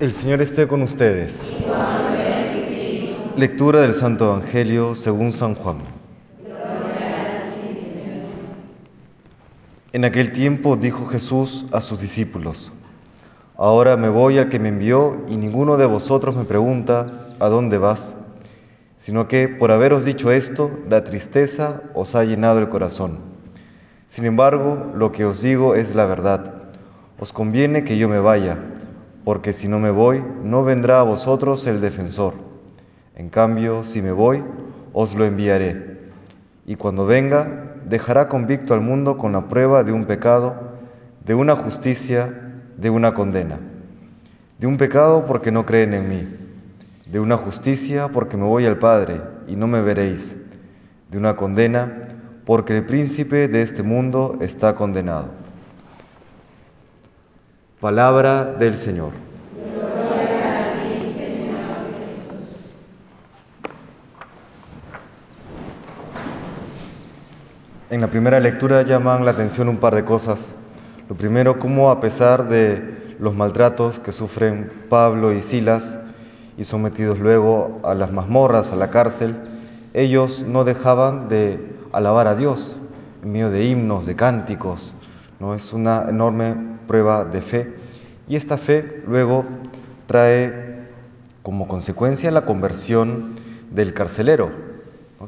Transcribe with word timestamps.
El 0.00 0.12
Señor 0.12 0.40
esté 0.40 0.68
con 0.68 0.80
ustedes. 0.82 1.58
Lectura 3.34 3.80
del 3.80 3.92
Santo 3.92 4.26
Evangelio 4.26 4.94
según 4.94 5.32
San 5.32 5.56
Juan. 5.56 5.78
En 9.92 10.04
aquel 10.04 10.30
tiempo 10.30 10.76
dijo 10.76 11.04
Jesús 11.06 11.66
a 11.72 11.80
sus 11.80 12.00
discípulos, 12.00 12.70
Ahora 13.56 13.96
me 13.96 14.08
voy 14.08 14.38
al 14.38 14.48
que 14.48 14.60
me 14.60 14.68
envió 14.68 15.24
y 15.28 15.36
ninguno 15.36 15.76
de 15.76 15.86
vosotros 15.86 16.36
me 16.36 16.44
pregunta, 16.44 17.26
¿a 17.40 17.48
dónde 17.48 17.78
vas? 17.78 18.14
Sino 18.98 19.26
que 19.26 19.48
por 19.48 19.72
haberos 19.72 20.04
dicho 20.04 20.30
esto, 20.30 20.70
la 20.88 21.02
tristeza 21.02 21.82
os 21.94 22.14
ha 22.14 22.22
llenado 22.22 22.60
el 22.60 22.68
corazón. 22.68 23.18
Sin 24.06 24.26
embargo, 24.26 24.92
lo 24.94 25.10
que 25.10 25.24
os 25.24 25.42
digo 25.42 25.74
es 25.74 25.96
la 25.96 26.06
verdad. 26.06 26.54
Os 27.18 27.32
conviene 27.32 27.82
que 27.82 27.98
yo 27.98 28.08
me 28.08 28.20
vaya 28.20 28.58
porque 29.28 29.52
si 29.52 29.68
no 29.68 29.78
me 29.78 29.90
voy, 29.90 30.24
no 30.42 30.64
vendrá 30.64 31.00
a 31.00 31.02
vosotros 31.02 31.66
el 31.66 31.82
defensor. 31.82 32.32
En 33.14 33.28
cambio, 33.28 33.84
si 33.84 34.00
me 34.00 34.10
voy, 34.10 34.42
os 34.94 35.14
lo 35.14 35.26
enviaré. 35.26 35.98
Y 36.64 36.76
cuando 36.76 37.04
venga, 37.04 37.74
dejará 37.84 38.26
convicto 38.26 38.72
al 38.72 38.80
mundo 38.80 39.18
con 39.18 39.32
la 39.32 39.46
prueba 39.46 39.84
de 39.84 39.92
un 39.92 40.06
pecado, 40.06 40.78
de 41.26 41.34
una 41.34 41.56
justicia, 41.56 42.54
de 42.78 42.88
una 42.88 43.12
condena. 43.12 43.58
De 44.58 44.66
un 44.66 44.78
pecado 44.78 45.26
porque 45.26 45.52
no 45.52 45.66
creen 45.66 45.92
en 45.92 46.08
mí. 46.08 46.26
De 47.04 47.20
una 47.20 47.36
justicia 47.36 48.08
porque 48.08 48.38
me 48.38 48.44
voy 48.44 48.64
al 48.64 48.78
Padre 48.78 49.20
y 49.46 49.56
no 49.56 49.66
me 49.66 49.82
veréis. 49.82 50.38
De 51.10 51.18
una 51.18 51.36
condena 51.36 52.00
porque 52.46 52.78
el 52.78 52.86
príncipe 52.86 53.46
de 53.46 53.60
este 53.60 53.82
mundo 53.82 54.38
está 54.40 54.74
condenado. 54.74 55.47
Palabra 57.80 58.44
del 58.44 58.74
Señor. 58.74 59.12
En 67.88 68.00
la 68.00 68.08
primera 68.08 68.40
lectura 68.40 68.82
llaman 68.82 69.24
la 69.24 69.30
atención 69.30 69.68
un 69.68 69.76
par 69.76 69.94
de 69.94 70.04
cosas. 70.04 70.56
Lo 71.08 71.14
primero, 71.14 71.60
cómo 71.60 71.92
a 71.92 72.00
pesar 72.00 72.48
de 72.48 73.16
los 73.20 73.36
maltratos 73.36 74.00
que 74.00 74.10
sufren 74.10 74.72
Pablo 74.88 75.32
y 75.32 75.42
Silas 75.42 76.00
y 76.56 76.64
sometidos 76.64 77.20
luego 77.20 77.78
a 77.84 77.94
las 77.94 78.10
mazmorras, 78.10 78.72
a 78.72 78.76
la 78.76 78.90
cárcel, 78.90 79.36
ellos 79.94 80.44
no 80.48 80.64
dejaban 80.64 81.28
de 81.28 81.64
alabar 81.92 82.26
a 82.26 82.34
Dios 82.34 82.74
en 83.22 83.30
medio 83.30 83.50
de 83.50 83.66
himnos, 83.66 84.04
de 84.04 84.16
cánticos. 84.16 84.94
¿No? 85.40 85.54
Es 85.54 85.72
una 85.72 86.06
enorme 86.08 86.54
prueba 86.86 87.24
de 87.24 87.42
fe. 87.42 87.74
Y 88.28 88.36
esta 88.36 88.58
fe 88.58 89.02
luego 89.06 89.44
trae 90.06 90.86
como 91.42 91.68
consecuencia 91.68 92.30
la 92.30 92.44
conversión 92.44 93.36
del 93.70 93.94
carcelero, 93.94 94.50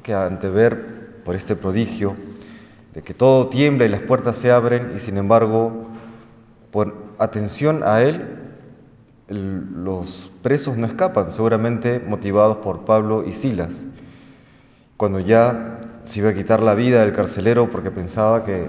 que 0.02 0.14
ante 0.14 0.48
ver 0.48 1.22
por 1.24 1.34
este 1.34 1.56
prodigio 1.56 2.16
de 2.94 3.02
que 3.02 3.14
todo 3.14 3.48
tiembla 3.48 3.84
y 3.84 3.88
las 3.88 4.00
puertas 4.00 4.36
se 4.36 4.50
abren 4.50 4.92
y 4.96 4.98
sin 4.98 5.16
embargo 5.16 5.86
por 6.70 6.94
atención 7.18 7.82
a 7.84 8.02
él 8.02 8.36
los 9.28 10.30
presos 10.42 10.76
no 10.76 10.86
escapan, 10.86 11.30
seguramente 11.30 12.00
motivados 12.00 12.56
por 12.58 12.84
Pablo 12.84 13.24
y 13.24 13.32
Silas. 13.32 13.84
Cuando 14.96 15.20
ya 15.20 15.78
se 16.04 16.18
iba 16.18 16.30
a 16.30 16.34
quitar 16.34 16.62
la 16.62 16.74
vida 16.74 17.00
del 17.00 17.12
carcelero 17.12 17.70
porque 17.70 17.92
pensaba 17.92 18.44
que 18.44 18.66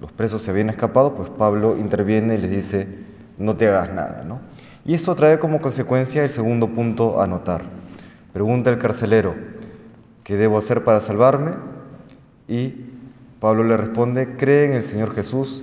los 0.00 0.12
presos 0.12 0.42
se 0.42 0.50
habían 0.50 0.70
escapado, 0.70 1.14
pues 1.14 1.30
Pablo 1.30 1.76
interviene 1.78 2.34
y 2.34 2.38
les 2.38 2.50
dice, 2.50 2.88
no 3.38 3.56
te 3.56 3.68
hagas 3.68 3.92
nada. 3.94 4.24
¿no? 4.24 4.40
Y 4.84 4.94
esto 4.94 5.14
trae 5.14 5.38
como 5.38 5.60
consecuencia 5.60 6.24
el 6.24 6.30
segundo 6.30 6.68
punto 6.68 7.20
a 7.20 7.26
notar. 7.26 7.62
Pregunta 8.32 8.70
el 8.70 8.78
carcelero, 8.78 9.34
¿qué 10.22 10.36
debo 10.36 10.58
hacer 10.58 10.84
para 10.84 11.00
salvarme? 11.00 11.52
Y 12.48 12.74
Pablo 13.40 13.64
le 13.64 13.76
responde, 13.76 14.36
cree 14.36 14.66
en 14.66 14.72
el 14.74 14.82
Señor 14.82 15.14
Jesús 15.14 15.62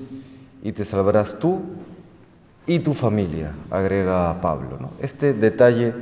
y 0.63 0.71
te 0.71 0.85
salvarás 0.85 1.39
tú 1.39 1.61
y 2.65 2.79
tu 2.79 2.93
familia, 2.93 3.51
agrega 3.69 4.41
Pablo. 4.41 4.89
Este 4.99 5.33
detalle 5.33 5.93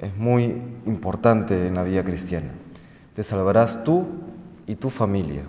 es 0.00 0.16
muy 0.16 0.56
importante 0.86 1.66
en 1.66 1.74
la 1.74 1.84
vida 1.84 2.02
cristiana. 2.02 2.50
Te 3.14 3.22
salvarás 3.22 3.84
tú 3.84 4.08
y 4.66 4.76
tu 4.76 4.90
familia. 4.90 5.42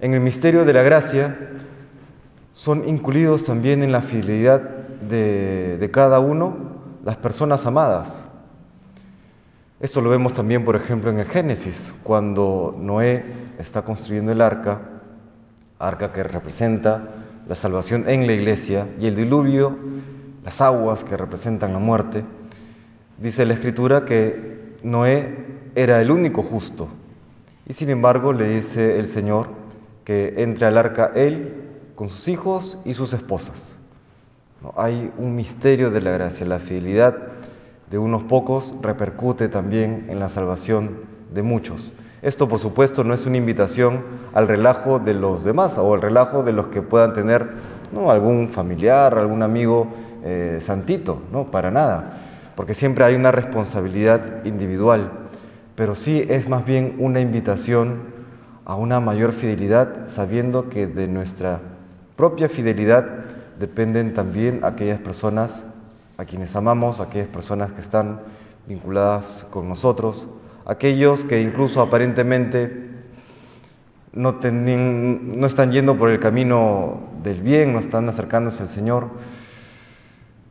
En 0.00 0.14
el 0.14 0.20
misterio 0.20 0.64
de 0.64 0.72
la 0.72 0.82
gracia 0.84 1.36
son 2.52 2.88
incluidos 2.88 3.44
también 3.44 3.82
en 3.82 3.90
la 3.90 4.00
fidelidad 4.00 4.60
de, 4.60 5.90
cada 5.92 6.20
uno 6.20 6.56
las 7.04 7.16
personas 7.16 7.66
amadas. 7.66 8.24
Esto 9.80 10.00
lo 10.00 10.10
vemos 10.10 10.34
también, 10.34 10.64
por 10.64 10.76
ejemplo, 10.76 11.10
en 11.10 11.18
el 11.18 11.26
Génesis, 11.26 11.92
cuando 12.04 12.76
Noé 12.78 13.24
está 13.58 13.82
construyendo 13.82 14.30
el 14.30 14.40
arca, 14.40 14.80
arca 15.80 16.12
que 16.12 16.22
representa 16.22 17.02
la 17.48 17.56
salvación 17.56 18.08
en 18.08 18.26
la 18.26 18.34
iglesia, 18.34 18.86
y 19.00 19.06
el 19.06 19.16
diluvio, 19.16 19.76
las 20.44 20.60
aguas 20.60 21.02
que 21.02 21.16
representan 21.16 21.72
la 21.72 21.78
muerte. 21.80 22.24
Dice 23.18 23.44
la 23.46 23.54
escritura 23.54 24.04
que 24.04 24.76
Noé 24.84 25.46
era 25.74 26.00
el 26.00 26.12
único 26.12 26.44
justo, 26.44 26.88
y 27.66 27.72
sin 27.72 27.90
embargo 27.90 28.32
le 28.32 28.48
dice 28.48 28.98
el 28.98 29.08
Señor, 29.08 29.58
que 30.08 30.32
entre 30.38 30.64
al 30.64 30.78
arca 30.78 31.12
él 31.14 31.52
con 31.94 32.08
sus 32.08 32.28
hijos 32.28 32.80
y 32.86 32.94
sus 32.94 33.12
esposas. 33.12 33.76
Hay 34.74 35.12
un 35.18 35.36
misterio 35.36 35.90
de 35.90 36.00
la 36.00 36.12
gracia, 36.12 36.46
la 36.46 36.60
fidelidad 36.60 37.14
de 37.90 37.98
unos 37.98 38.22
pocos 38.22 38.74
repercute 38.80 39.48
también 39.48 40.06
en 40.08 40.18
la 40.18 40.30
salvación 40.30 41.00
de 41.34 41.42
muchos. 41.42 41.92
Esto, 42.22 42.48
por 42.48 42.58
supuesto, 42.58 43.04
no 43.04 43.12
es 43.12 43.26
una 43.26 43.36
invitación 43.36 44.02
al 44.32 44.48
relajo 44.48 44.98
de 44.98 45.12
los 45.12 45.44
demás 45.44 45.76
o 45.76 45.92
al 45.92 46.00
relajo 46.00 46.42
de 46.42 46.52
los 46.52 46.68
que 46.68 46.80
puedan 46.80 47.12
tener 47.12 47.46
algún 48.08 48.48
familiar, 48.48 49.18
algún 49.18 49.42
amigo 49.42 49.88
eh, 50.24 50.60
santito, 50.62 51.20
no, 51.30 51.50
para 51.50 51.70
nada, 51.70 52.14
porque 52.56 52.72
siempre 52.72 53.04
hay 53.04 53.14
una 53.14 53.30
responsabilidad 53.30 54.42
individual, 54.46 55.12
pero 55.74 55.94
sí 55.94 56.24
es 56.30 56.48
más 56.48 56.64
bien 56.64 56.96
una 56.98 57.20
invitación 57.20 58.16
a 58.68 58.74
una 58.74 59.00
mayor 59.00 59.32
fidelidad, 59.32 60.08
sabiendo 60.08 60.68
que 60.68 60.86
de 60.86 61.08
nuestra 61.08 61.62
propia 62.16 62.50
fidelidad 62.50 63.06
dependen 63.58 64.12
también 64.12 64.60
aquellas 64.62 65.00
personas 65.00 65.64
a 66.18 66.26
quienes 66.26 66.54
amamos, 66.54 67.00
aquellas 67.00 67.28
personas 67.28 67.72
que 67.72 67.80
están 67.80 68.20
vinculadas 68.66 69.46
con 69.48 69.70
nosotros, 69.70 70.28
aquellos 70.66 71.24
que 71.24 71.40
incluso 71.40 71.80
aparentemente 71.80 72.90
no, 74.12 74.38
están 75.46 75.72
yendo 75.72 75.96
por 75.96 76.10
el 76.10 76.20
camino 76.20 77.00
del 77.22 77.40
bien, 77.40 77.72
no 77.72 77.78
están 77.78 78.06
acercándose 78.10 78.62
al 78.62 78.68
Señor, 78.68 79.08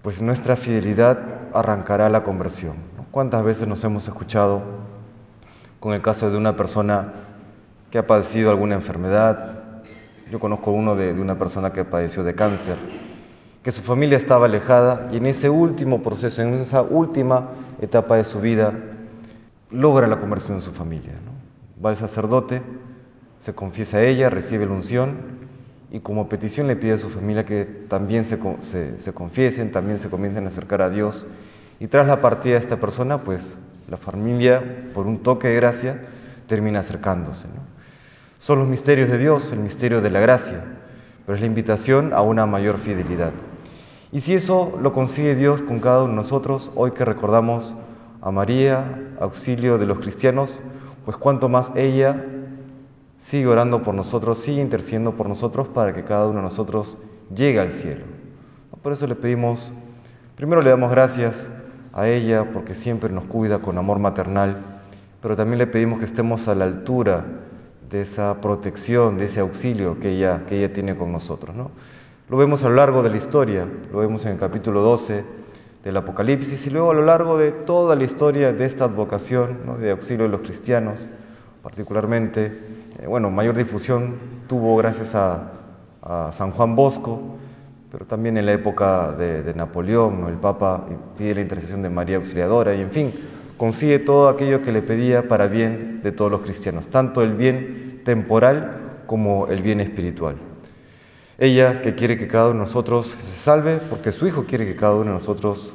pues 0.01 0.23
nuestra 0.23 0.55
fidelidad 0.55 1.19
arrancará 1.53 2.09
la 2.09 2.23
conversión. 2.23 2.73
¿Cuántas 3.11 3.43
veces 3.43 3.67
nos 3.67 3.83
hemos 3.83 4.07
escuchado 4.07 4.63
con 5.79 5.93
el 5.93 6.01
caso 6.01 6.31
de 6.31 6.37
una 6.37 6.55
persona 6.55 7.26
que 7.97 8.01
ha 8.01 8.05
padecido 8.05 8.51
alguna 8.51 8.75
enfermedad. 8.75 9.55
Yo 10.31 10.39
conozco 10.39 10.69
uno 10.69 10.95
de, 10.95 11.13
una 11.13 11.39
persona 11.39 11.73
que 11.73 11.83
padeció 11.83 12.23
de 12.23 12.35
cáncer, 12.35 12.75
que 13.63 13.71
su 13.71 13.81
familia 13.81 14.19
estaba 14.19 14.45
alejada 14.45 15.07
y 15.11 15.17
en 15.17 15.25
ese 15.25 15.49
último 15.49 16.03
proceso, 16.03 16.43
en 16.43 16.53
esa 16.53 16.83
última 16.83 17.49
etapa 17.81 18.17
de 18.17 18.23
su 18.23 18.39
vida, 18.39 18.71
logra 19.71 20.05
la 20.05 20.19
conversión 20.19 20.59
de 20.59 20.63
su 20.63 20.73
familia. 20.73 21.13
Va 21.83 21.89
al 21.89 21.97
sacerdote, 21.97 22.61
se 23.39 23.55
confiesa 23.55 23.97
a 23.97 24.03
ella, 24.03 24.29
recibe 24.29 24.67
la 24.67 24.73
unción 24.73 25.15
y 25.89 25.99
como 26.01 26.29
petición 26.29 26.67
le 26.67 26.75
pide 26.75 26.91
a 26.91 26.97
su 26.99 27.09
familia 27.09 27.45
que 27.45 27.65
también 27.65 28.25
se, 28.25 28.37
se, 28.99 29.13
confiesen, 29.15 29.71
también 29.71 29.97
se 29.97 30.11
comiencen 30.11 30.43
a 30.43 30.49
acercar 30.49 30.83
a 30.83 30.91
Dios. 30.91 31.25
Y 31.79 31.87
tras 31.87 32.05
la 32.05 32.21
partida 32.21 32.53
de 32.53 32.59
esta 32.59 32.79
persona, 32.79 33.23
pues 33.23 33.57
la 33.89 33.97
familia, 33.97 34.61
por 34.93 35.07
un 35.07 35.23
toque 35.23 35.47
de 35.47 35.55
gracia, 35.55 35.99
termina 36.47 36.81
acercándose. 36.81 37.47
Son 38.39 38.59
los 38.59 38.67
misterios 38.67 39.09
de 39.09 39.17
Dios, 39.17 39.51
el 39.51 39.59
misterio 39.59 40.01
de 40.01 40.11
la 40.11 40.19
gracia, 40.19 40.63
pero 41.25 41.35
es 41.35 41.41
la 41.41 41.47
invitación 41.47 42.13
a 42.13 42.21
una 42.21 42.45
mayor 42.45 42.77
fidelidad. 42.77 43.31
Y 44.11 44.19
si 44.19 44.35
eso 44.35 44.77
lo 44.81 44.93
consigue 44.93 45.33
Dios 45.33 45.63
con 45.63 45.79
cada 45.79 46.03
uno 46.03 46.11
de 46.11 46.17
nosotros, 46.17 46.71
hoy 46.75 46.91
que 46.91 47.03
recordamos 47.03 47.73
a 48.21 48.31
María, 48.31 48.85
auxilio 49.19 49.79
de 49.79 49.87
los 49.87 49.99
cristianos, 49.99 50.61
pues 51.03 51.17
cuanto 51.17 51.49
más 51.49 51.71
ella 51.75 52.23
sigue 53.17 53.47
orando 53.47 53.81
por 53.81 53.95
nosotros, 53.95 54.37
sigue 54.37 54.61
intercediendo 54.61 55.13
por 55.13 55.27
nosotros 55.27 55.67
para 55.67 55.93
que 55.93 56.03
cada 56.03 56.27
uno 56.27 56.37
de 56.37 56.43
nosotros 56.43 56.95
llegue 57.35 57.59
al 57.59 57.71
cielo. 57.71 58.05
Por 58.83 58.93
eso 58.93 59.07
le 59.07 59.15
pedimos, 59.15 59.71
primero 60.35 60.61
le 60.61 60.69
damos 60.69 60.91
gracias 60.91 61.49
a 61.91 62.07
ella 62.07 62.51
porque 62.53 62.75
siempre 62.75 63.09
nos 63.09 63.25
cuida 63.25 63.59
con 63.59 63.79
amor 63.79 63.97
maternal, 63.97 64.61
pero 65.21 65.35
también 65.35 65.57
le 65.57 65.65
pedimos 65.65 65.97
que 65.97 66.05
estemos 66.05 66.47
a 66.47 66.53
la 66.53 66.65
altura 66.65 67.25
de 67.89 68.01
esa 68.01 68.41
protección, 68.41 69.17
de 69.17 69.25
ese 69.25 69.39
auxilio 69.39 69.99
que 69.99 70.11
ella, 70.11 70.43
que 70.47 70.57
ella 70.57 70.73
tiene 70.73 70.95
con 70.95 71.11
nosotros. 71.11 71.55
¿no? 71.55 71.71
Lo 72.29 72.37
vemos 72.37 72.63
a 72.63 72.69
lo 72.69 72.75
largo 72.75 73.03
de 73.03 73.09
la 73.09 73.17
historia, 73.17 73.67
lo 73.91 73.99
vemos 73.99 74.25
en 74.25 74.33
el 74.33 74.37
capítulo 74.37 74.81
12 74.81 75.23
del 75.83 75.95
Apocalipsis 75.95 76.67
y 76.67 76.69
luego 76.69 76.91
a 76.91 76.93
lo 76.93 77.03
largo 77.03 77.37
de 77.37 77.51
toda 77.51 77.95
la 77.95 78.03
historia 78.03 78.51
de 78.51 78.65
esta 78.65 78.83
advocación 78.85 79.79
de 79.79 79.91
auxilio 79.91 80.25
de 80.25 80.29
los 80.31 80.41
cristianos, 80.41 81.07
particularmente, 81.63 82.59
eh, 82.99 83.07
bueno, 83.07 83.29
mayor 83.29 83.55
difusión 83.55 84.15
tuvo 84.47 84.75
gracias 84.75 85.15
a, 85.15 85.53
San 86.31 86.51
Juan 86.51 86.73
Bosco, 86.73 87.21
pero 87.91 88.05
también 88.05 88.37
en 88.37 88.45
la 88.45 88.53
época 88.53 89.11
de, 89.11 89.53
Napoleón, 89.53 90.25
el 90.29 90.35
Papa 90.35 90.85
pide 91.17 91.35
la 91.35 91.41
intercesión 91.41 91.81
de 91.81 91.89
María 91.89 92.15
Auxiliadora 92.15 92.73
y 92.73 92.79
en 92.79 92.89
fin, 92.89 93.13
consigue 93.57 93.99
todo 93.99 94.29
aquello 94.29 94.61
que 94.61 94.71
le 94.71 94.81
pedía 94.81 95.27
para 95.27 95.47
bien 95.47 96.01
de 96.03 96.11
todos 96.11 96.31
los 96.31 96.41
cristianos, 96.41 96.87
tanto 96.87 97.21
el 97.21 97.33
bien 97.33 98.01
temporal 98.05 99.01
como 99.07 99.47
el 99.47 99.61
bien 99.61 99.79
espiritual. 99.79 100.35
Ella 101.39 101.81
que 101.81 101.95
quiere 101.95 102.17
que 102.17 102.27
cada 102.27 102.45
uno 102.45 102.53
de 102.53 102.59
nosotros 102.61 103.15
se 103.19 103.37
salve, 103.37 103.79
porque 103.89 104.11
su 104.11 104.27
Hijo 104.27 104.45
quiere 104.45 104.65
que 104.65 104.75
cada 104.75 104.95
uno 104.95 105.11
de 105.11 105.17
nosotros 105.17 105.73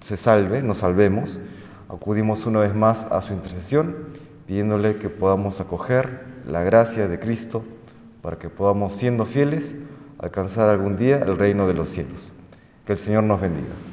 se 0.00 0.16
salve, 0.16 0.62
nos 0.62 0.78
salvemos, 0.78 1.38
acudimos 1.88 2.46
una 2.46 2.60
vez 2.60 2.74
más 2.74 3.04
a 3.04 3.20
su 3.20 3.32
intercesión, 3.32 3.96
pidiéndole 4.46 4.96
que 4.96 5.08
podamos 5.08 5.60
acoger 5.60 6.20
la 6.46 6.62
gracia 6.62 7.08
de 7.08 7.18
Cristo 7.18 7.62
para 8.22 8.38
que 8.38 8.48
podamos, 8.48 8.94
siendo 8.94 9.24
fieles, 9.24 9.76
alcanzar 10.18 10.68
algún 10.68 10.96
día 10.96 11.18
el 11.18 11.38
reino 11.38 11.66
de 11.66 11.74
los 11.74 11.90
cielos. 11.90 12.32
Que 12.84 12.92
el 12.92 12.98
Señor 12.98 13.24
nos 13.24 13.40
bendiga. 13.40 13.89